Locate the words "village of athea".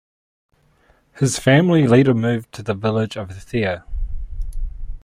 2.73-3.83